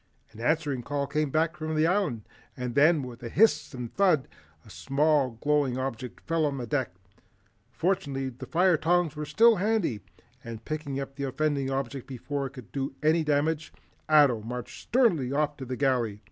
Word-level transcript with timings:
An 0.31 0.39
answering 0.39 0.81
call 0.81 1.05
came 1.05 1.31
from 1.31 1.75
the 1.75 1.85
Island, 1.85 2.23
and 2.57 2.73
then, 2.73 3.03
with 3.03 3.21
a 3.21 3.29
hiss 3.29 3.71
and 3.75 3.93
thud, 3.93 4.27
a 4.65 4.69
small 4.71 5.37
glowing 5.43 5.77
object 5.77 6.21
fell 6.21 6.43
on 6.47 6.57
the 6.57 6.65
deck. 6.65 6.95
Fortunately 7.69 8.29
the 8.29 8.47
fire 8.47 8.77
tongs 8.77 9.15
were 9.15 9.25
still 9.27 9.57
handy 9.57 10.01
and 10.43 10.65
picking 10.65 10.99
up 10.99 11.17
the 11.17 11.25
offending 11.27 11.69
object 11.69 12.07
before 12.07 12.47
it 12.47 12.53
could 12.53 12.71
do 12.71 12.95
any 13.03 13.23
damage, 13.23 13.71
Ato 14.09 14.41
marched 14.41 14.81
sternly 14.81 15.31
off 15.31 15.55
to 15.57 15.65
the 15.65 15.77
galley. 15.77 16.19